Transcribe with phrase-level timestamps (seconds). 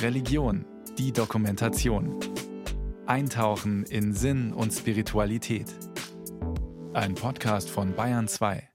[0.00, 0.64] Religion,
[0.98, 2.18] die Dokumentation.
[3.06, 5.66] Eintauchen in Sinn und Spiritualität.
[6.92, 8.68] Ein Podcast von Bayern 2.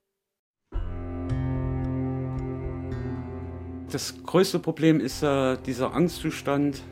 [3.90, 6.82] Das größte Problem ist äh, dieser Angstzustand,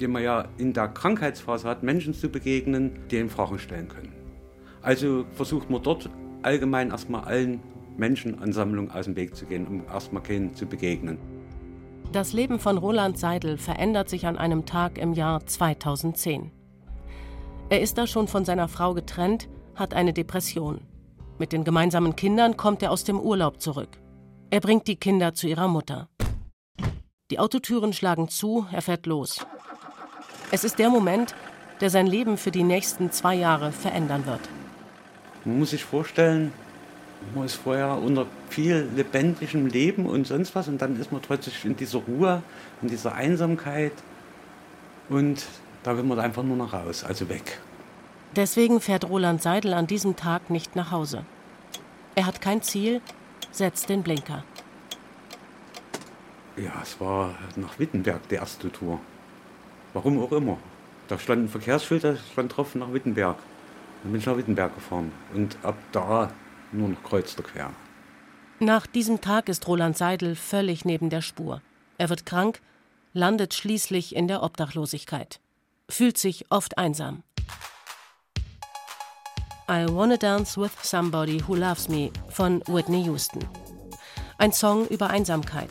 [0.00, 4.12] den man ja in der Krankheitsphase hat, Menschen zu begegnen, die in Fragen stellen können.
[4.82, 6.10] Also versucht man dort
[6.42, 7.60] allgemein erstmal allen
[7.96, 11.18] Menschenansammlungen aus dem Weg zu gehen, um erstmal keinen zu begegnen.
[12.12, 16.50] Das Leben von Roland Seidel verändert sich an einem Tag im Jahr 2010.
[17.68, 20.80] Er ist da schon von seiner Frau getrennt, hat eine Depression.
[21.38, 23.90] Mit den gemeinsamen Kindern kommt er aus dem Urlaub zurück.
[24.50, 26.08] Er bringt die Kinder zu ihrer Mutter.
[27.30, 29.46] Die Autotüren schlagen zu, er fährt los.
[30.50, 31.36] Es ist der Moment,
[31.80, 34.40] der sein Leben für die nächsten zwei Jahre verändern wird.
[35.44, 36.52] Man muss sich vorstellen,
[37.34, 41.64] man ist vorher unter viel lebendigem Leben und sonst was und dann ist man plötzlich
[41.64, 42.42] in dieser Ruhe,
[42.82, 43.92] in dieser Einsamkeit
[45.08, 45.44] und
[45.82, 47.60] da will man einfach nur noch raus, also weg.
[48.36, 51.24] Deswegen fährt Roland Seidel an diesem Tag nicht nach Hause.
[52.14, 53.00] Er hat kein Ziel,
[53.50, 54.44] setzt den Blinker.
[56.56, 59.00] Ja, es war nach Wittenberg die erste Tour.
[59.94, 60.58] Warum auch immer.
[61.08, 63.36] Da stand ein Verkehrsschild, da stand drauf nach Wittenberg.
[64.02, 66.30] Dann bin ich nach Wittenberg gefahren und ab da
[66.72, 67.72] noch kreuz und quer.
[68.58, 71.62] Nach diesem Tag ist Roland Seidel völlig neben der Spur.
[71.98, 72.60] Er wird krank,
[73.12, 75.40] landet schließlich in der Obdachlosigkeit,
[75.88, 77.22] fühlt sich oft einsam.
[79.70, 83.46] I Wanna Dance with Somebody Who Loves Me von Whitney Houston.
[84.36, 85.70] Ein Song über Einsamkeit.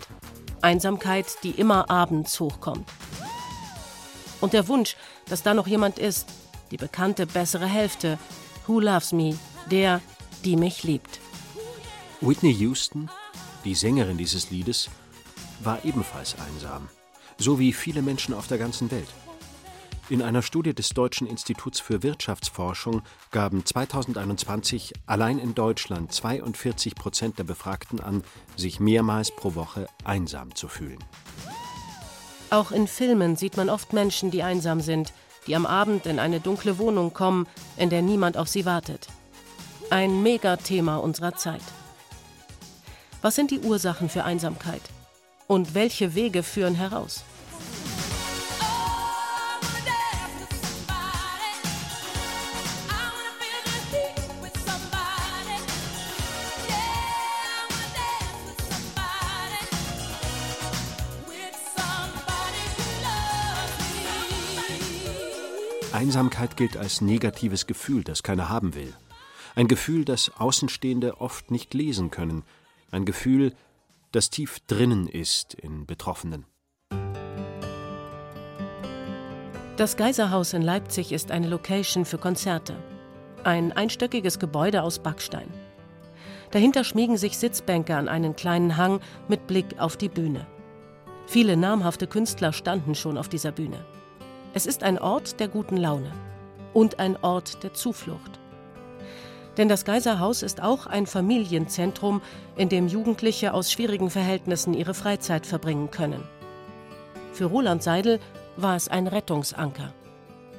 [0.61, 2.89] Einsamkeit, die immer abends hochkommt.
[4.41, 4.95] Und der Wunsch,
[5.27, 6.29] dass da noch jemand ist,
[6.71, 8.17] die bekannte bessere Hälfte,
[8.67, 9.37] Who Loves Me,
[9.69, 10.01] der,
[10.45, 11.19] die mich liebt.
[12.21, 13.09] Whitney Houston,
[13.65, 14.89] die Sängerin dieses Liedes,
[15.61, 16.87] war ebenfalls einsam,
[17.37, 19.07] so wie viele Menschen auf der ganzen Welt.
[20.09, 27.37] In einer Studie des Deutschen Instituts für Wirtschaftsforschung gaben 2021 allein in Deutschland 42 Prozent
[27.37, 28.23] der Befragten an,
[28.55, 30.97] sich mehrmals pro Woche einsam zu fühlen.
[32.49, 35.13] Auch in Filmen sieht man oft Menschen, die einsam sind,
[35.45, 37.45] die am Abend in eine dunkle Wohnung kommen,
[37.77, 39.07] in der niemand auf sie wartet.
[39.91, 41.63] Ein Megathema unserer Zeit.
[43.23, 44.83] Was sind die Ursachen für Einsamkeit?
[45.47, 47.23] Und welche Wege führen heraus?
[65.91, 68.93] Einsamkeit gilt als negatives Gefühl, das keiner haben will.
[69.59, 72.45] Ein Gefühl, das Außenstehende oft nicht lesen können.
[72.91, 73.53] Ein Gefühl,
[74.13, 76.45] das tief drinnen ist in Betroffenen.
[79.75, 82.73] Das Geiserhaus in Leipzig ist eine Location für Konzerte.
[83.43, 85.49] Ein einstöckiges Gebäude aus Backstein.
[86.51, 90.47] Dahinter schmiegen sich Sitzbänke an einen kleinen Hang mit Blick auf die Bühne.
[91.27, 93.83] Viele namhafte Künstler standen schon auf dieser Bühne.
[94.53, 96.13] Es ist ein Ort der guten Laune
[96.73, 98.38] und ein Ort der Zuflucht.
[99.57, 102.21] Denn das Geiserhaus ist auch ein Familienzentrum,
[102.55, 106.23] in dem Jugendliche aus schwierigen Verhältnissen ihre Freizeit verbringen können.
[107.33, 108.19] Für Roland Seidel
[108.57, 109.93] war es ein Rettungsanker.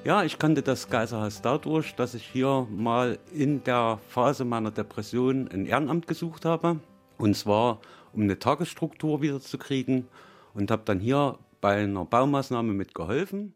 [0.05, 5.49] Ja, ich kannte das Geiserhaus dadurch, dass ich hier mal in der Phase meiner Depression
[5.53, 6.81] ein Ehrenamt gesucht habe.
[7.19, 7.81] Und zwar,
[8.15, 10.09] um eine Tagesstruktur wiederzukriegen.
[10.55, 13.55] Und habe dann hier bei einer Baumaßnahme mitgeholfen.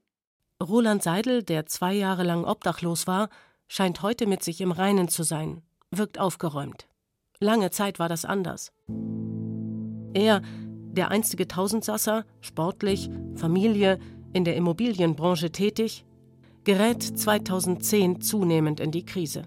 [0.62, 3.30] Roland Seidel, der zwei Jahre lang obdachlos war,
[3.68, 6.86] scheint heute mit sich im Reinen zu sein, wirkt aufgeräumt.
[7.40, 8.72] Lange Zeit war das anders.
[10.14, 10.42] Er,
[10.92, 13.98] der einstige Tausendsasser, sportlich, Familie,
[14.32, 16.04] in der Immobilienbranche tätig,
[16.64, 19.42] gerät 2010 zunehmend in die Krise.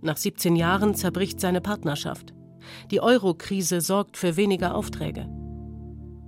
[0.00, 2.34] Nach 17 Jahren zerbricht seine Partnerschaft.
[2.90, 5.28] Die Euro-Krise sorgt für weniger Aufträge.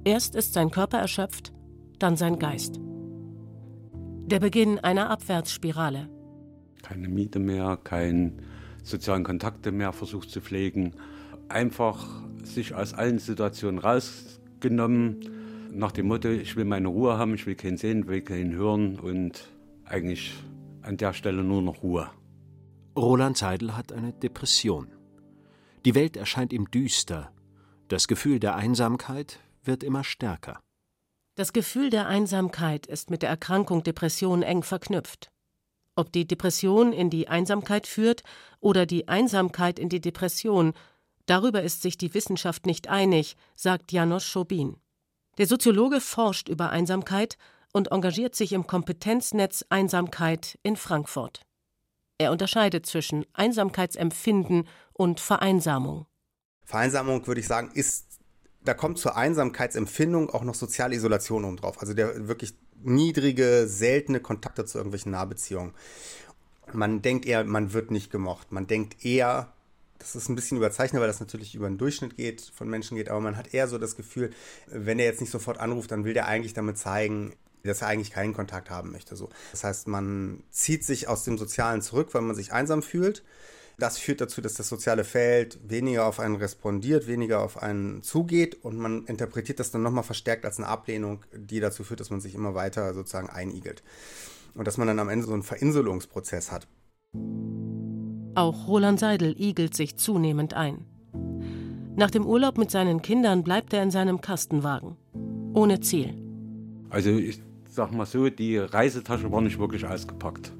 [0.04, 1.52] Erst ist sein Körper erschöpft,
[1.98, 2.80] dann sein Geist.
[4.26, 6.08] Der Beginn einer Abwärtsspirale.
[6.88, 8.32] Keine Miete mehr, keine
[8.84, 10.92] sozialen Kontakte mehr versucht zu pflegen.
[11.48, 12.06] Einfach
[12.44, 15.28] sich aus allen Situationen rausgenommen.
[15.72, 19.00] Nach dem Motto, ich will meine Ruhe haben, ich will keinen sehen, will keinen hören
[19.00, 19.48] und
[19.84, 20.32] eigentlich
[20.82, 22.08] an der Stelle nur noch Ruhe.
[22.96, 24.86] Roland Seidel hat eine Depression.
[25.84, 27.32] Die Welt erscheint ihm düster.
[27.88, 30.60] Das Gefühl der Einsamkeit wird immer stärker.
[31.34, 35.32] Das Gefühl der Einsamkeit ist mit der Erkrankung Depression eng verknüpft.
[35.96, 38.22] Ob die Depression in die Einsamkeit führt
[38.60, 40.74] oder die Einsamkeit in die Depression,
[41.24, 44.76] darüber ist sich die Wissenschaft nicht einig, sagt Janos Schobin.
[45.38, 47.38] Der Soziologe forscht über Einsamkeit
[47.72, 51.42] und engagiert sich im Kompetenznetz Einsamkeit in Frankfurt.
[52.18, 56.06] Er unterscheidet zwischen Einsamkeitsempfinden und Vereinsamung.
[56.64, 58.06] Vereinsamung, würde ich sagen, ist,
[58.64, 61.80] da kommt zur Einsamkeitsempfindung auch noch soziale Isolation oben drauf.
[61.80, 62.54] Also der wirklich
[62.86, 65.74] niedrige, seltene Kontakte zu irgendwelchen Nahbeziehungen.
[66.72, 68.52] Man denkt eher, man wird nicht gemocht.
[68.52, 69.52] Man denkt eher,
[69.98, 73.08] das ist ein bisschen überzeichnet, weil das natürlich über den Durchschnitt geht, von Menschen geht,
[73.08, 74.30] aber man hat eher so das Gefühl,
[74.66, 77.34] wenn er jetzt nicht sofort anruft, dann will der eigentlich damit zeigen,
[77.64, 79.16] dass er eigentlich keinen Kontakt haben möchte.
[79.16, 79.28] So.
[79.50, 83.24] Das heißt, man zieht sich aus dem Sozialen zurück, weil man sich einsam fühlt.
[83.78, 88.64] Das führt dazu, dass das soziale Feld weniger auf einen respondiert, weniger auf einen zugeht
[88.64, 92.20] und man interpretiert das dann nochmal verstärkt als eine Ablehnung, die dazu führt, dass man
[92.20, 93.82] sich immer weiter sozusagen einigelt.
[94.54, 96.66] Und dass man dann am Ende so einen Verinselungsprozess hat.
[98.34, 100.86] Auch Roland Seidel igelt sich zunehmend ein.
[101.96, 104.96] Nach dem Urlaub mit seinen Kindern bleibt er in seinem Kastenwagen.
[105.52, 106.14] Ohne Ziel.
[106.88, 110.52] Also ich sag mal so, die Reisetasche war nicht wirklich ausgepackt.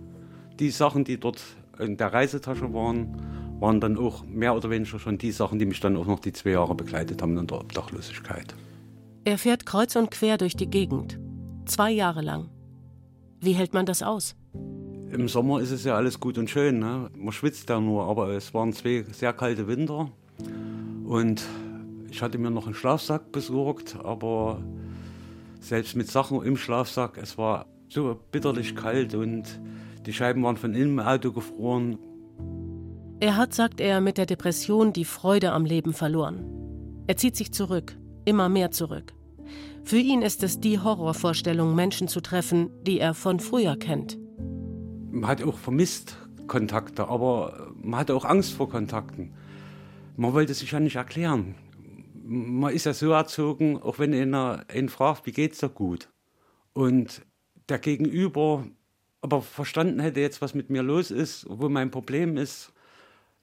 [0.58, 1.42] Die Sachen, die dort
[1.78, 3.16] in der Reisetasche waren,
[3.60, 6.32] waren dann auch mehr oder weniger schon die Sachen, die mich dann auch noch die
[6.32, 8.54] zwei Jahre begleitet haben in der Obdachlosigkeit.
[9.24, 11.18] Er fährt kreuz und quer durch die Gegend.
[11.64, 12.48] Zwei Jahre lang.
[13.40, 14.36] Wie hält man das aus?
[15.10, 16.78] Im Sommer ist es ja alles gut und schön.
[16.78, 17.10] Ne?
[17.16, 20.10] Man schwitzt ja nur, aber es waren zwei sehr kalte Winter.
[21.04, 21.44] Und
[22.10, 24.62] ich hatte mir noch einen Schlafsack besorgt, aber
[25.60, 29.60] selbst mit Sachen im Schlafsack, es war so bitterlich kalt und
[30.06, 31.98] die Scheiben waren von innen im Auto gefroren.
[33.20, 36.44] Er hat, sagt er, mit der Depression die Freude am Leben verloren.
[37.06, 39.12] Er zieht sich zurück, immer mehr zurück.
[39.84, 44.18] Für ihn ist es die Horrorvorstellung, Menschen zu treffen, die er von früher kennt.
[45.10, 46.16] Man hat auch vermisst
[46.46, 49.32] Kontakte, aber man hatte auch Angst vor Kontakten.
[50.16, 51.54] Man wollte sich ja nicht erklären
[52.26, 56.08] man ist ja so erzogen, auch wenn einer einen fragt, wie geht's dir gut?
[56.72, 57.22] Und
[57.68, 58.66] der Gegenüber
[59.20, 62.72] aber verstanden hätte jetzt, was mit mir los ist, wo mein Problem ist,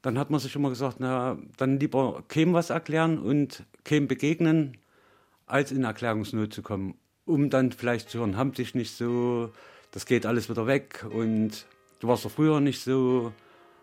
[0.01, 4.77] dann hat man sich immer gesagt, na, dann lieber keinem was erklären und keinem begegnen,
[5.45, 9.51] als in Erklärungsnot zu kommen, um dann vielleicht zu hören, haben dich nicht so,
[9.91, 11.65] das geht alles wieder weg und
[11.99, 13.31] du warst doch früher nicht so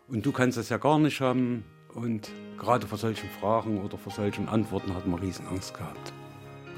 [0.08, 1.64] und du kannst das ja gar nicht haben.
[1.94, 6.12] Und gerade vor solchen Fragen oder vor solchen Antworten hat man riesen Angst gehabt.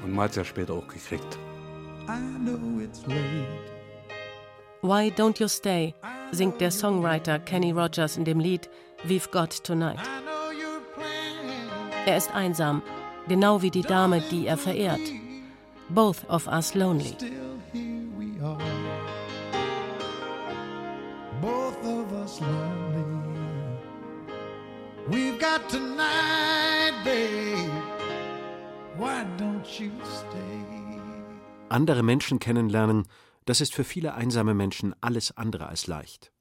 [0.03, 1.37] Und man hat es ja später auch gekriegt.
[4.83, 5.95] Why Don't You Stay
[6.33, 8.69] singt der Songwriter Kenny Rogers in dem Lied
[9.07, 9.97] We've Got Tonight.
[12.05, 12.81] Er ist einsam,
[13.29, 14.99] genau wie die Dame, die er verehrt.
[15.87, 17.15] Both of us lonely.
[21.41, 23.05] Both of us lonely.
[25.07, 27.71] We've got tonight, babe.
[28.97, 30.99] Why don't you stay?
[31.69, 33.07] Andere Menschen kennenlernen,
[33.45, 36.31] das ist für viele einsame Menschen alles andere als leicht.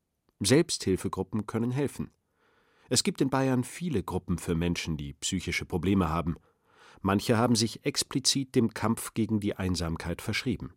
[0.41, 2.11] Selbsthilfegruppen können helfen.
[2.89, 6.37] Es gibt in Bayern viele Gruppen für Menschen, die psychische Probleme haben.
[7.01, 10.75] Manche haben sich explizit dem Kampf gegen die Einsamkeit verschrieben.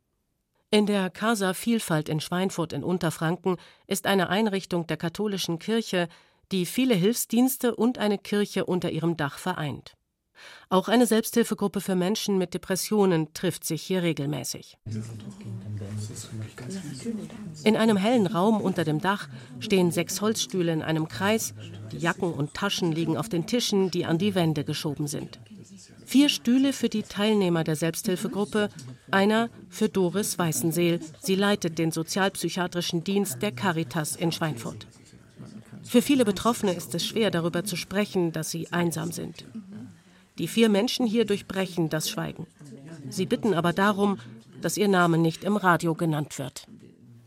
[0.72, 3.58] In der Casa Vielfalt in Schweinfurt in Unterfranken
[3.88, 6.10] ist eine Einrichtung der katholischen Kirche,
[6.52, 9.95] die viele Hilfsdienste und eine Kirche unter ihrem Dach vereint.
[10.70, 14.78] Auch eine Selbsthilfegruppe für Menschen mit Depressionen trifft sich hier regelmäßig.
[17.64, 19.28] In einem hellen Raum unter dem Dach
[19.60, 21.54] stehen sechs Holzstühle in einem Kreis.
[21.92, 25.40] Die Jacken und Taschen liegen auf den Tischen, die an die Wände geschoben sind.
[26.06, 28.70] Vier Stühle für die Teilnehmer der Selbsthilfegruppe,
[29.12, 31.00] einer für Doris Weißenseel.
[31.20, 34.88] Sie leitet den sozialpsychiatrischen Dienst der Caritas in Schweinfurt.
[35.84, 39.46] Für viele Betroffene ist es schwer, darüber zu sprechen, dass sie einsam sind.
[40.38, 42.48] Die vier Menschen hier durchbrechen das Schweigen.
[43.10, 44.20] Sie bitten aber darum,
[44.62, 46.68] dass ihr Name nicht im Radio genannt wird.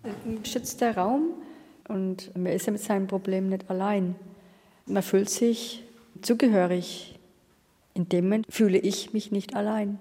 [0.02, 1.30] Ein geschützter Raum
[1.88, 4.14] und man ist ja mit seinem Problem nicht allein.
[4.86, 5.84] Man fühlt sich
[6.22, 7.18] zugehörig.
[7.94, 9.98] In dem Moment fühle ich mich nicht allein.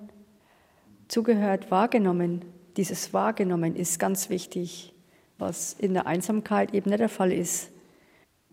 [1.08, 2.46] Zugehört, wahrgenommen.
[2.76, 4.94] Dieses Wahrgenommen ist ganz wichtig,
[5.38, 7.72] was in der Einsamkeit eben nicht der Fall ist.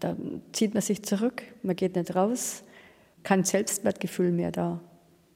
[0.00, 0.16] Da
[0.52, 2.63] zieht man sich zurück, man geht nicht raus,
[3.25, 4.81] kein Selbstwertgefühl mehr da.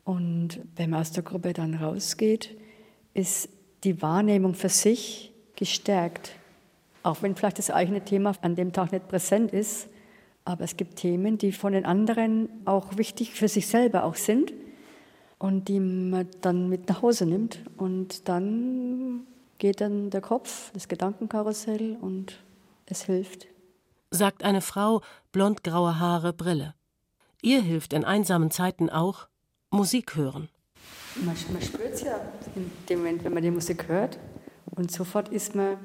[0.04, 2.56] Und wenn man aus der Gruppe dann rausgeht,
[3.14, 3.48] ist
[3.84, 6.32] die Wahrnehmung für sich gestärkt.
[7.02, 9.88] Auch wenn vielleicht das eigene Thema an dem Tag nicht präsent ist,
[10.44, 14.52] aber es gibt Themen, die von den anderen auch wichtig für sich selber auch sind
[15.38, 17.60] und die man dann mit nach Hause nimmt.
[17.76, 19.26] Und dann
[19.58, 22.38] geht dann der Kopf, das Gedankenkarussell und
[22.86, 23.48] es hilft
[24.10, 25.02] sagt eine Frau,
[25.32, 26.74] blondgraue Haare, Brille.
[27.42, 29.28] Ihr hilft in einsamen Zeiten auch
[29.70, 30.48] Musik hören.
[31.16, 32.20] Man, man spürt es ja
[32.56, 34.18] in dem Moment, wenn man die Musik hört.
[34.66, 35.76] Und sofort ist man,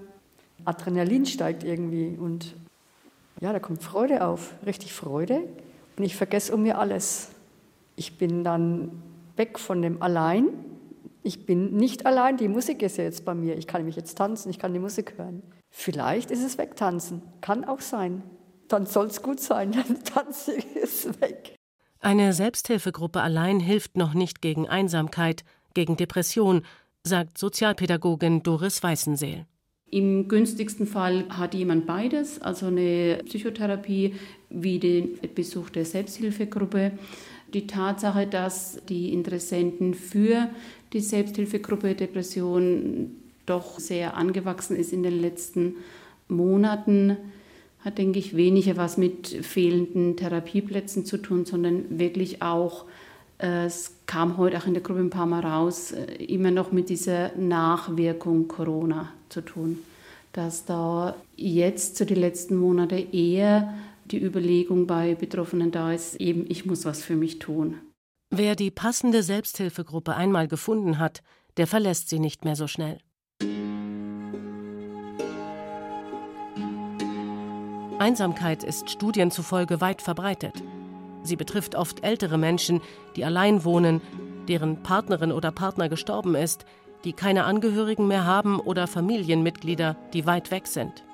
[0.66, 2.18] Adrenalin steigt irgendwie.
[2.18, 2.56] Und
[3.40, 5.44] ja, da kommt Freude auf, richtig Freude.
[5.98, 7.30] Und ich vergesse um mir alles.
[7.96, 9.04] Ich bin dann
[9.36, 10.48] weg von dem Allein.
[11.22, 13.58] Ich bin nicht allein, die Musik ist ja jetzt bei mir.
[13.58, 15.44] Ich kann nämlich jetzt tanzen, ich kann die Musik hören.
[15.70, 18.24] Vielleicht ist es wegtanzen, kann auch sein.
[18.74, 21.54] Dann soll es gut sein, dann tanze ich es weg.
[22.00, 25.44] Eine Selbsthilfegruppe allein hilft noch nicht gegen Einsamkeit,
[25.76, 26.64] gegen Depression,
[27.04, 29.46] sagt Sozialpädagogin Doris Weißenseel.
[29.92, 34.16] Im günstigsten Fall hat jemand beides, also eine Psychotherapie
[34.50, 36.94] wie den Besuch der Selbsthilfegruppe.
[37.54, 40.50] Die Tatsache, dass die Interessenten für
[40.94, 43.12] die Selbsthilfegruppe Depression
[43.46, 45.76] doch sehr angewachsen ist in den letzten
[46.28, 47.18] Monaten,
[47.84, 52.86] hat, denke ich, weniger was mit fehlenden Therapieplätzen zu tun, sondern wirklich auch,
[53.40, 56.72] äh, es kam heute auch in der Gruppe ein paar Mal raus, äh, immer noch
[56.72, 59.80] mit dieser Nachwirkung Corona zu tun.
[60.32, 63.74] Dass da jetzt zu den letzten Monaten eher
[64.06, 67.76] die Überlegung bei Betroffenen da ist, eben ich muss was für mich tun.
[68.30, 71.22] Wer die passende Selbsthilfegruppe einmal gefunden hat,
[71.58, 72.98] der verlässt sie nicht mehr so schnell.
[78.04, 80.62] Einsamkeit ist Studien zufolge weit verbreitet.
[81.24, 82.82] Sie betrifft oft ältere Menschen,
[83.16, 84.02] die allein wohnen,
[84.50, 86.66] deren Partnerin oder Partner gestorben ist,
[87.06, 91.06] die keine Angehörigen mehr haben oder Familienmitglieder, die weit weg sind.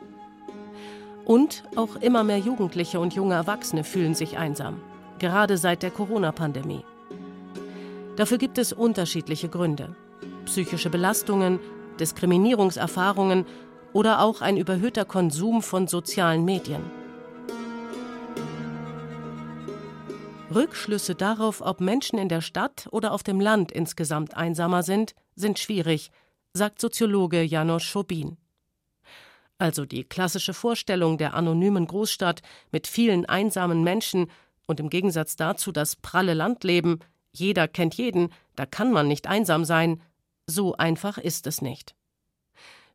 [1.26, 4.82] Und auch immer mehr Jugendliche und junge Erwachsene fühlen sich einsam,
[5.20, 6.84] gerade seit der Corona-Pandemie.
[8.16, 9.96] Dafür gibt es unterschiedliche Gründe.
[10.46, 11.60] Psychische Belastungen,
[12.00, 13.46] Diskriminierungserfahrungen
[13.94, 16.82] oder auch ein überhöhter Konsum von sozialen Medien.
[20.54, 25.60] Rückschlüsse darauf, ob Menschen in der Stadt oder auf dem Land insgesamt einsamer sind, sind
[25.60, 26.10] schwierig,
[26.54, 28.38] sagt Soziologe Janos Schobin.
[29.60, 32.42] Also die klassische Vorstellung der anonymen Großstadt
[32.72, 34.32] mit vielen einsamen Menschen
[34.66, 37.00] und im Gegensatz dazu das pralle Landleben,
[37.32, 40.02] jeder kennt jeden, da kann man nicht einsam sein,
[40.48, 41.94] so einfach ist es nicht.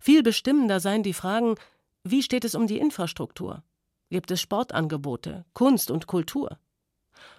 [0.04, 1.54] Viel bestimmender seien die Fragen,
[2.06, 3.62] wie steht es um die Infrastruktur?
[4.10, 6.58] Gibt es Sportangebote, Kunst und Kultur?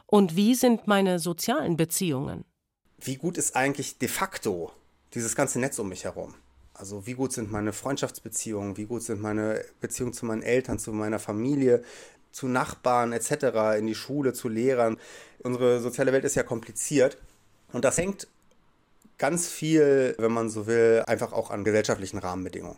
[0.07, 2.43] Und wie sind meine sozialen Beziehungen?
[2.97, 4.71] Wie gut ist eigentlich de facto
[5.13, 6.33] dieses ganze Netz um mich herum?
[6.73, 10.91] Also wie gut sind meine Freundschaftsbeziehungen, wie gut sind meine Beziehungen zu meinen Eltern, zu
[10.91, 11.83] meiner Familie,
[12.31, 14.97] zu Nachbarn etc., in die Schule, zu Lehrern.
[15.43, 17.19] Unsere soziale Welt ist ja kompliziert
[17.73, 18.27] und das hängt
[19.17, 22.77] ganz viel, wenn man so will, einfach auch an gesellschaftlichen Rahmenbedingungen.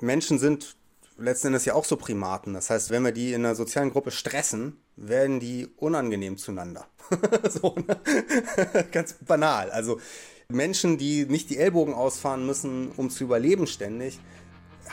[0.00, 0.76] Menschen sind
[1.16, 2.54] letzten Endes ja auch so Primaten.
[2.54, 6.86] Das heißt, wenn wir die in einer sozialen Gruppe stressen, werden die unangenehm zueinander.
[7.48, 8.84] so, ne?
[8.92, 9.70] Ganz banal.
[9.70, 10.00] Also
[10.48, 14.20] Menschen, die nicht die Ellbogen ausfahren müssen, um zu überleben ständig,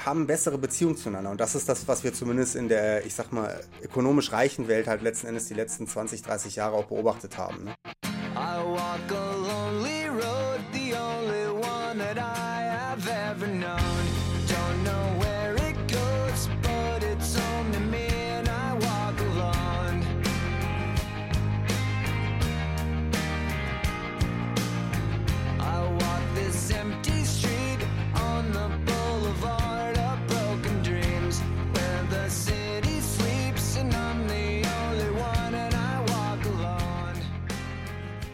[0.06, 1.32] haben bessere Beziehungen zueinander.
[1.32, 4.88] Und das ist das, was wir zumindest in der, ich sag mal, ökonomisch reichen Welt
[4.88, 7.66] halt letzten Endes die letzten 20, 30 Jahre auch beobachtet haben.
[7.66, 7.76] Ne?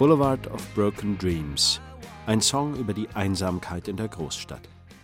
[0.08, 1.82] Boulevard of Broken Dreams.
[2.28, 4.62] Ein Song über die Einsamkeit in der Großstadt.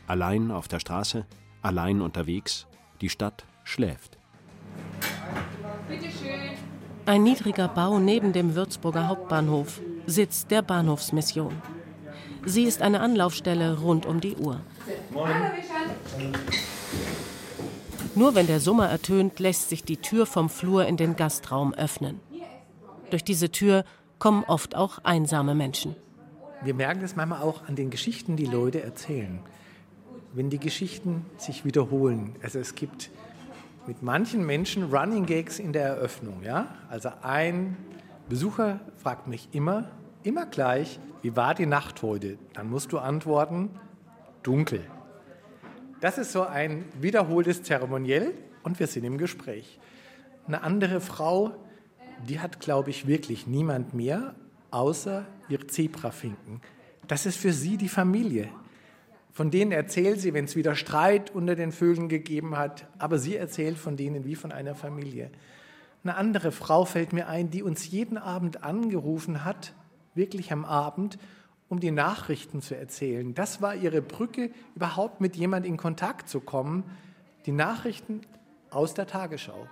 [0.08, 1.26] Allein auf der Straße,
[1.62, 2.68] allein unterwegs,
[3.02, 4.18] die Stadt schläft.
[7.06, 11.54] Ein niedriger Bau neben dem Würzburger Hauptbahnhof, Sitz der Bahnhofsmission.
[12.46, 14.62] Sie ist eine Anlaufstelle rund um die Uhr.
[18.16, 22.22] Nur wenn der Summer ertönt, lässt sich die Tür vom Flur in den Gastraum öffnen.
[23.10, 23.84] Durch diese Tür
[24.24, 25.98] kommen oft auch einsame Menschen.
[26.62, 29.39] Wir merken das manchmal auch an den Geschichten, die Leute erzählen.
[30.32, 32.38] Wenn die Geschichten sich wiederholen.
[32.42, 33.10] Also es gibt
[33.86, 36.42] mit manchen Menschen Running Gags in der Eröffnung.
[36.42, 36.70] Ja?
[36.89, 37.75] Also ein
[38.30, 39.92] Besucher fragt mich immer,
[40.24, 42.38] immer gleich, wie war die Nacht heute?
[42.53, 43.72] Dann musst du antworten,
[44.42, 44.86] dunkel.
[46.00, 49.82] Das ist so ein wiederholtes Zeremoniell und wir sind im Gespräch.
[50.48, 51.51] Eine andere Frau,
[52.25, 54.36] die hat, glaube ich, wirklich niemand mehr,
[54.72, 56.62] außer ihre Zebrafinken.
[57.08, 58.50] Das ist für sie die Familie.
[59.32, 63.36] Von denen erzählt sie, wenn es wieder Streit unter den Vögeln gegeben hat, aber sie
[63.36, 65.32] erzählt von denen wie von einer Familie.
[66.03, 69.74] Eine andere Frau fällt mir ein, die uns jeden Abend angerufen hat,
[70.15, 71.18] wirklich am Abend,
[71.70, 73.34] um die Nachrichten zu erzählen.
[73.34, 76.84] Das war ihre Brücke, überhaupt mit jemand in Kontakt zu kommen.
[77.48, 78.22] Die Nachrichten
[78.70, 79.68] aus der Tagesschau.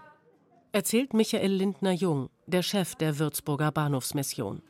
[0.72, 4.62] Erzählt Michael Lindner-Jung, der Chef der Würzburger Bahnhofsmission.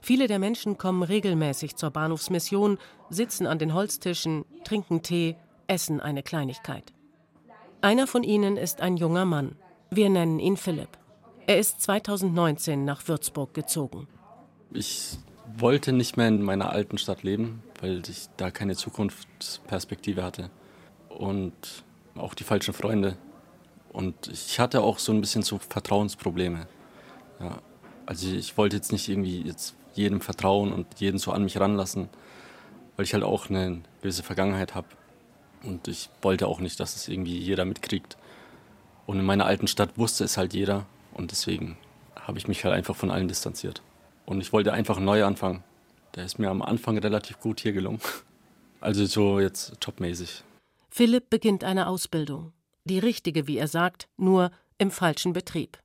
[0.00, 2.78] Viele der Menschen kommen regelmäßig zur Bahnhofsmission,
[3.10, 5.36] sitzen an den Holztischen, trinken Tee,
[5.66, 6.92] essen eine Kleinigkeit.
[7.80, 9.56] Einer von ihnen ist ein junger Mann.
[9.90, 10.90] Wir nennen ihn Philipp.
[11.46, 14.08] Er ist 2019 nach Würzburg gezogen.
[14.72, 15.18] Ich
[15.56, 20.50] wollte nicht mehr in meiner alten Stadt leben, weil ich da keine Zukunftsperspektive hatte.
[21.10, 23.16] Und auch die falschen Freunde.
[23.92, 26.66] Und ich hatte auch so ein bisschen so Vertrauensprobleme.
[27.40, 27.58] Ja,
[28.06, 32.08] also ich wollte jetzt nicht irgendwie jetzt jedem vertrauen und jeden so an mich ranlassen,
[32.96, 34.88] weil ich halt auch eine gewisse Vergangenheit habe.
[35.62, 38.16] Und ich wollte auch nicht, dass es irgendwie jeder mitkriegt.
[39.06, 40.86] Und in meiner alten Stadt wusste es halt jeder.
[41.14, 41.76] Und deswegen
[42.16, 43.82] habe ich mich halt einfach von allen distanziert.
[44.26, 45.62] Und ich wollte einfach neu anfangen.
[46.14, 48.00] Der ist mir am Anfang relativ gut hier gelungen.
[48.80, 50.44] Also so jetzt jobmäßig.
[50.90, 52.52] Philipp beginnt eine Ausbildung.
[52.84, 55.78] Die richtige, wie er sagt, nur im falschen Betrieb.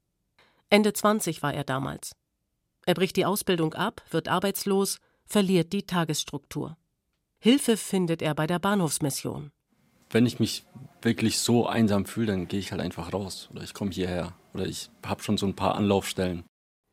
[0.69, 2.15] Ende 20 war er damals.
[2.85, 6.77] Er bricht die Ausbildung ab, wird arbeitslos, verliert die Tagesstruktur.
[7.39, 9.51] Hilfe findet er bei der Bahnhofsmission.
[10.11, 10.65] Wenn ich mich
[11.01, 14.65] wirklich so einsam fühle, dann gehe ich halt einfach raus oder ich komme hierher oder
[14.65, 16.43] ich habe schon so ein paar Anlaufstellen.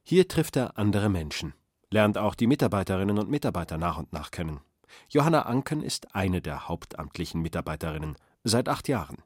[0.04, 1.54] Hier trifft er andere Menschen,
[1.90, 4.60] lernt auch die Mitarbeiterinnen und Mitarbeiter nach und nach kennen.
[5.08, 9.18] Johanna Anken ist eine der hauptamtlichen Mitarbeiterinnen seit acht Jahren.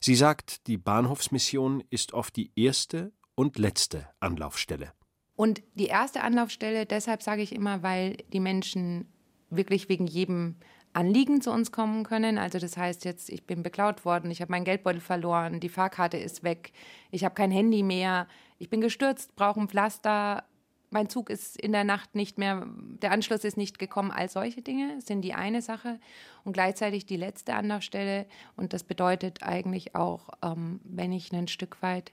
[0.00, 4.92] Sie sagt, die Bahnhofsmission ist oft die erste und letzte Anlaufstelle.
[5.36, 9.06] Und die erste Anlaufstelle, deshalb sage ich immer, weil die Menschen
[9.50, 10.56] wirklich wegen jedem
[10.94, 12.38] Anliegen zu uns kommen können.
[12.38, 16.16] Also das heißt jetzt, ich bin beklaut worden, ich habe meinen Geldbeutel verloren, die Fahrkarte
[16.16, 16.72] ist weg,
[17.10, 18.26] ich habe kein Handy mehr,
[18.58, 20.44] ich bin gestürzt, brauche ein Pflaster,
[20.90, 22.66] mein Zug ist in der Nacht nicht mehr,
[23.02, 24.10] der Anschluss ist nicht gekommen.
[24.10, 26.00] All solche Dinge sind die eine Sache
[26.44, 28.26] und gleichzeitig die letzte Anlaufstelle.
[28.56, 32.12] Und das bedeutet eigentlich auch, ähm, wenn ich ein Stück weit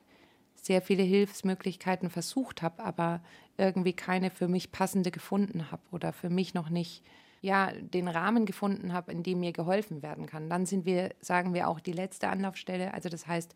[0.64, 3.22] sehr viele Hilfsmöglichkeiten versucht habe, aber
[3.58, 7.04] irgendwie keine für mich passende gefunden habe oder für mich noch nicht
[7.42, 10.50] ja, den Rahmen gefunden habe, in dem mir geholfen werden kann.
[10.50, 12.94] Dann sind wir, sagen wir auch, die letzte Anlaufstelle.
[12.94, 13.54] Also das heißt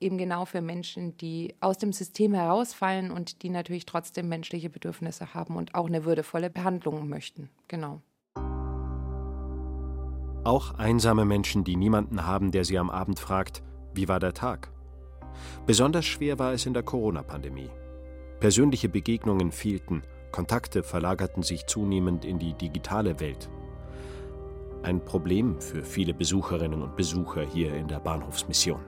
[0.00, 5.32] eben genau für Menschen, die aus dem System herausfallen und die natürlich trotzdem menschliche Bedürfnisse
[5.32, 7.48] haben und auch eine würdevolle Behandlung möchten.
[7.68, 8.02] Genau.
[10.42, 13.62] Auch einsame Menschen, die niemanden haben, der sie am Abend fragt,
[13.94, 14.72] wie war der Tag?
[15.66, 17.70] Besonders schwer war es in der Corona-Pandemie.
[18.40, 23.50] Persönliche Begegnungen fehlten, Kontakte verlagerten sich zunehmend in die digitale Welt.
[24.82, 28.80] Ein Problem für viele Besucherinnen und Besucher hier in der Bahnhofsmission.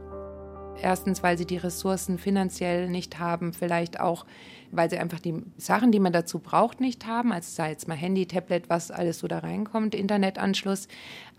[0.81, 4.27] Erstens, weil sie die Ressourcen finanziell nicht haben, vielleicht auch,
[4.71, 7.33] weil sie einfach die Sachen, die man dazu braucht, nicht haben.
[7.33, 10.89] Also sei jetzt mal Handy, Tablet, was alles so da reinkommt, Internetanschluss,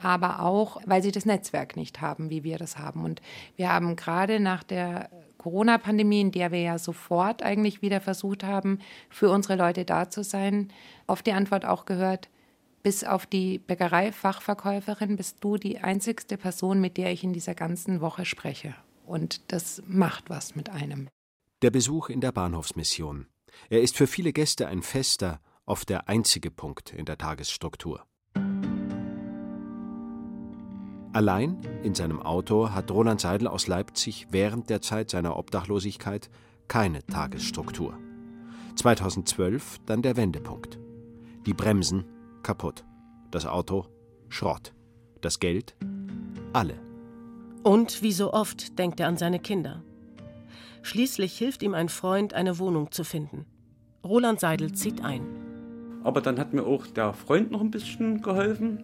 [0.02, 3.04] aber auch, weil sie das Netzwerk nicht haben, wie wir das haben.
[3.04, 3.22] Und
[3.56, 8.80] wir haben gerade nach der Corona-Pandemie, in der wir ja sofort eigentlich wieder versucht haben,
[9.10, 10.70] für unsere Leute da zu sein,
[11.06, 12.30] oft die Antwort auch gehört,
[12.82, 18.00] bis auf die Bäckereifachverkäuferin bist du die einzigste Person, mit der ich in dieser ganzen
[18.00, 18.76] Woche spreche.
[19.06, 21.10] Und das macht was mit einem.
[21.62, 23.28] Der Besuch in der Bahnhofsmission.
[23.70, 28.06] Er ist für viele Gäste ein fester, oft der einzige Punkt in der Tagesstruktur.
[31.14, 36.32] Allein in seinem Auto hat Roland Seidel aus Leipzig während der Zeit seiner Obdachlosigkeit
[36.68, 37.96] keine Tagesstruktur.
[38.76, 40.80] 2012 dann der Wendepunkt.
[41.46, 42.06] Die Bremsen
[42.42, 42.84] kaputt,
[43.30, 43.86] das Auto
[44.30, 44.74] Schrott,
[45.22, 45.76] das Geld
[46.52, 46.83] alle.
[47.64, 49.82] Und wie so oft denkt er an seine Kinder.
[50.82, 53.46] Schließlich hilft ihm ein Freund, eine Wohnung zu finden.
[54.04, 55.26] Roland Seidel zieht ein.
[56.04, 58.84] Aber dann hat mir auch der Freund noch ein bisschen geholfen,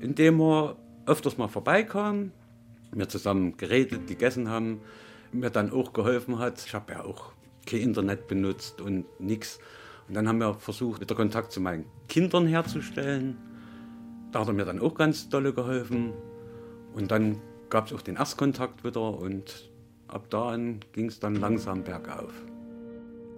[0.00, 2.32] indem er öfters mal vorbeikam,
[2.92, 4.82] wir zusammen geredet, gegessen haben,
[5.32, 6.62] mir dann auch geholfen hat.
[6.66, 7.32] Ich habe ja auch
[7.64, 9.58] kein Internet benutzt und nichts.
[10.06, 13.38] Und dann haben wir versucht, wieder Kontakt zu meinen Kindern herzustellen.
[14.32, 16.12] Da hat er mir dann auch ganz dolle geholfen.
[16.94, 19.70] Und dann gab es auch den Erstkontakt wieder und
[20.08, 22.32] ab da an ging es dann langsam bergauf.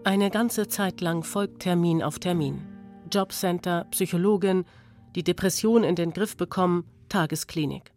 [0.05, 2.63] Eine ganze Zeit lang folgt Termin auf Termin.
[3.13, 4.65] Jobcenter, Psychologin,
[5.15, 7.93] die Depression in den Griff bekommen, Tagesklinik.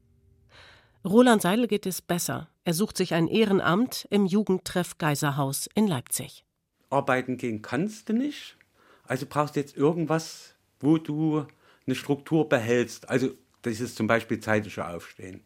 [1.05, 2.49] Roland Seidel geht es besser.
[2.63, 6.45] Er sucht sich ein Ehrenamt im Jugendtreff Geiserhaus in Leipzig.
[6.89, 8.57] Arbeiten gehen kannst du nicht.
[9.05, 11.45] Also brauchst du jetzt irgendwas, wo du
[11.85, 13.09] eine Struktur behältst.
[13.09, 13.31] Also
[13.63, 15.41] das ist zum Beispiel zeitische Aufstehen.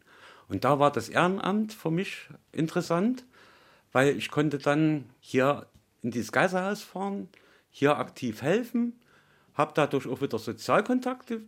[0.48, 3.24] Und da war das Ehrenamt für mich interessant,
[3.92, 5.66] weil ich konnte dann hier
[6.02, 7.28] in dieses Geiserhaus fahren,
[7.70, 8.98] hier aktiv helfen,
[9.54, 11.42] habe dadurch auch wieder Sozialkontakte.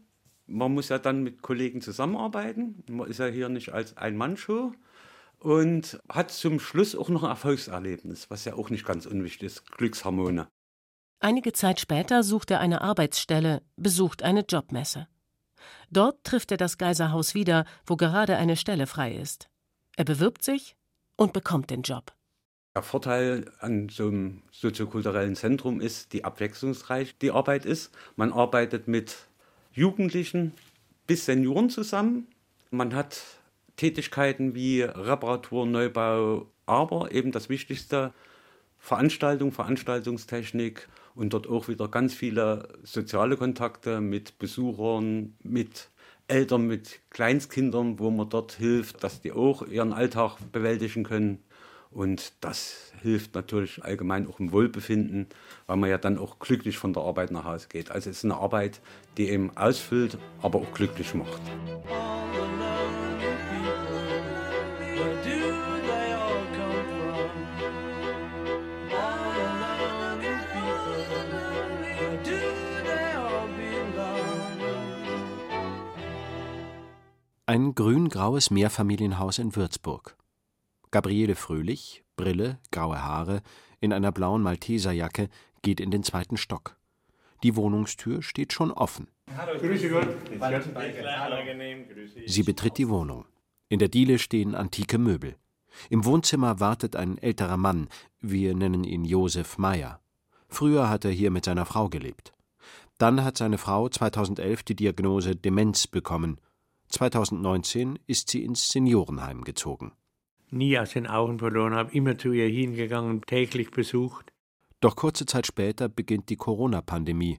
[0.46, 2.82] Man muss ja dann mit Kollegen zusammenarbeiten.
[2.88, 4.72] Man ist ja hier nicht als Ein-Mann-Show.
[5.38, 9.72] Und hat zum Schluss auch noch ein Erfolgserlebnis, was ja auch nicht ganz unwichtig ist,
[9.72, 10.48] Glückshormone.
[11.20, 15.06] Einige Zeit später sucht er eine Arbeitsstelle, besucht eine Jobmesse.
[15.90, 19.48] Dort trifft er das Geiserhaus wieder, wo gerade eine Stelle frei ist.
[19.96, 20.76] Er bewirbt sich
[21.16, 22.12] und bekommt den Job.
[22.74, 27.90] Der Vorteil an so einem soziokulturellen Zentrum ist, wie abwechslungsreich die Arbeit ist.
[28.16, 29.16] Man arbeitet mit
[29.72, 30.52] Jugendlichen
[31.06, 32.28] bis Senioren zusammen.
[32.70, 33.20] Man hat
[33.76, 38.12] Tätigkeiten wie Reparatur, Neubau, aber eben das Wichtigste,
[38.78, 40.88] Veranstaltung, Veranstaltungstechnik
[41.20, 45.90] und dort auch wieder ganz viele soziale Kontakte mit Besuchern, mit
[46.28, 51.44] Eltern, mit Kleinstkindern, wo man dort hilft, dass die auch ihren Alltag bewältigen können.
[51.90, 55.26] Und das hilft natürlich allgemein auch im Wohlbefinden,
[55.66, 57.90] weil man ja dann auch glücklich von der Arbeit nach Hause geht.
[57.90, 58.80] Also es ist eine Arbeit,
[59.18, 61.42] die eben ausfüllt, aber auch glücklich macht.
[77.50, 80.16] Ein grün-graues Mehrfamilienhaus in Würzburg.
[80.92, 83.42] Gabriele Fröhlich, Brille, graue Haare,
[83.80, 85.28] in einer blauen Malteserjacke,
[85.60, 86.76] geht in den zweiten Stock.
[87.42, 89.08] Die Wohnungstür steht schon offen.
[92.24, 93.24] Sie betritt die Wohnung.
[93.68, 95.34] In der Diele stehen antike Möbel.
[95.88, 97.88] Im Wohnzimmer wartet ein älterer Mann,
[98.20, 99.98] wir nennen ihn Josef Meyer.
[100.48, 102.32] Früher hat er hier mit seiner Frau gelebt.
[102.98, 106.40] Dann hat seine Frau 2011 die Diagnose Demenz bekommen
[106.90, 109.92] 2019 ist sie ins Seniorenheim gezogen.
[110.50, 114.32] Nie aus den Augen verloren, habe immer zu ihr hingegangen, täglich besucht.
[114.80, 117.38] Doch kurze Zeit später beginnt die Corona-Pandemie.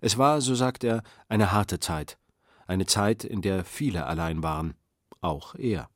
[0.00, 2.18] Es war, so sagt er, eine harte Zeit.
[2.66, 4.74] Eine Zeit, in der viele allein waren.
[5.20, 5.88] Auch er.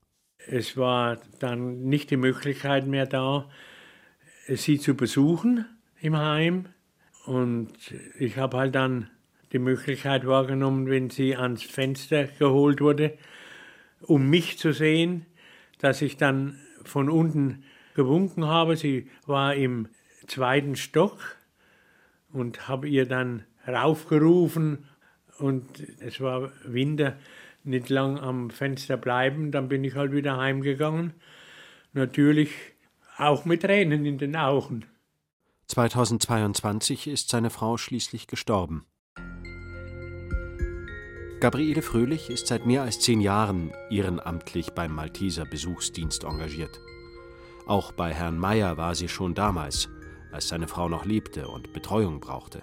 [0.46, 3.48] Es war dann nicht die Möglichkeit mehr da,
[4.48, 5.66] sie zu besuchen
[6.00, 6.66] im Heim.
[7.26, 7.72] Und
[8.18, 9.10] ich habe halt dann
[9.52, 13.16] die Möglichkeit wahrgenommen, wenn sie ans Fenster geholt wurde,
[14.02, 15.26] um mich zu sehen,
[15.78, 18.76] dass ich dann von unten gewunken habe.
[18.76, 19.88] Sie war im
[20.26, 21.36] zweiten Stock
[22.32, 24.88] und habe ihr dann raufgerufen
[25.38, 27.16] und es war Winter,
[27.64, 29.50] nicht lang am Fenster bleiben.
[29.50, 31.14] Dann bin ich halt wieder heimgegangen.
[31.92, 32.50] Natürlich
[33.16, 34.86] auch mit Tränen in den Augen.
[35.66, 38.86] 2022 ist seine Frau schließlich gestorben.
[41.40, 46.78] Gabriele Fröhlich ist seit mehr als zehn Jahren ehrenamtlich beim Malteser Besuchsdienst engagiert.
[47.64, 49.88] Auch bei Herrn Meyer war sie schon damals,
[50.32, 52.62] als seine Frau noch lebte und Betreuung brauchte.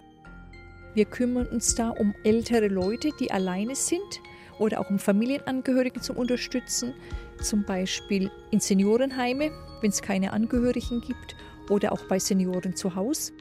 [0.93, 4.21] Wir kümmern uns da um ältere Leute, die alleine sind
[4.59, 6.93] oder auch um Familienangehörige zum Unterstützen,
[7.41, 9.49] zum Beispiel in Seniorenheime,
[9.81, 11.35] wenn es keine Angehörigen gibt,
[11.71, 13.33] oder auch bei Senioren zu Hause.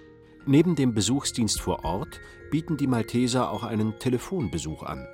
[0.47, 2.21] Neben dem Besuchsdienst vor Ort
[2.51, 5.07] bieten die Malteser auch einen Telefonbesuch an.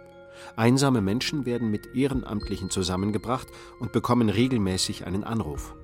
[0.56, 3.48] Einsame Menschen werden mit Ehrenamtlichen zusammengebracht
[3.80, 5.74] und bekommen regelmäßig einen Anruf.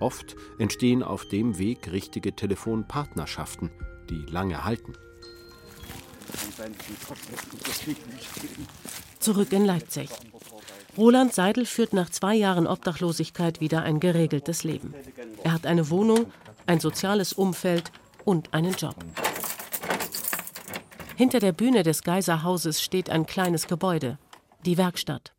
[0.00, 3.70] Oft entstehen auf dem Weg richtige Telefonpartnerschaften,
[4.08, 4.94] die lange halten.
[9.18, 10.08] Zurück in Leipzig.
[10.96, 14.94] Roland Seidel führt nach zwei Jahren Obdachlosigkeit wieder ein geregeltes Leben.
[15.44, 16.26] Er hat eine Wohnung,
[16.66, 17.92] ein soziales Umfeld
[18.24, 18.96] und einen Job.
[21.20, 24.18] Hinter der Bühne des Geiserhauses steht ein kleines Gebäude,
[24.64, 25.34] die Werkstatt.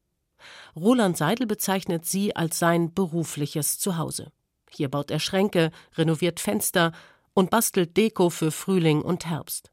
[0.76, 4.32] Roland Seidel bezeichnet sie als sein berufliches Zuhause.
[4.70, 6.91] Hier baut er Schränke, renoviert Fenster
[7.34, 9.72] und bastelt Deko für Frühling und Herbst.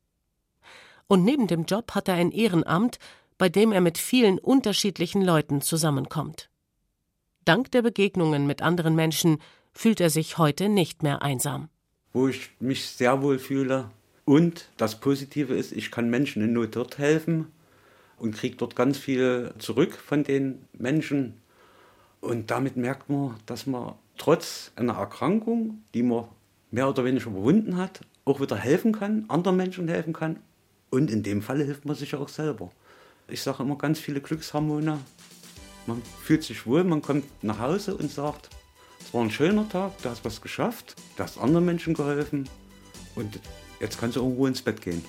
[1.09, 2.99] Und neben dem Job hat er ein Ehrenamt,
[3.37, 6.49] bei dem er mit vielen unterschiedlichen Leuten zusammenkommt.
[7.44, 9.42] Dank der Begegnungen mit anderen Menschen
[9.73, 11.68] fühlt er sich heute nicht mehr einsam.
[12.14, 13.90] Wo ich mich sehr wohl fühle,
[14.28, 17.46] und das Positive ist, ich kann Menschen in Not dort helfen
[18.18, 21.40] und kriege dort ganz viel zurück von den Menschen.
[22.20, 26.26] Und damit merkt man, dass man trotz einer Erkrankung, die man
[26.70, 30.40] mehr oder weniger überwunden hat, auch wieder helfen kann, anderen Menschen helfen kann.
[30.90, 32.70] Und in dem Falle hilft man sich auch selber.
[33.28, 34.98] Ich sage immer ganz viele Glückshormone.
[35.86, 38.50] Man fühlt sich wohl, man kommt nach Hause und sagt,
[39.00, 42.46] es war ein schöner Tag, du hast was geschafft, du hast anderen Menschen geholfen.
[43.14, 43.40] Und
[43.80, 45.04] Jetzt kannst du irgendwo ins Bett gehen.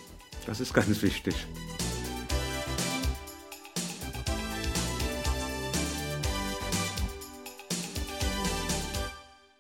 [0.46, 1.36] Das ist ganz wichtig.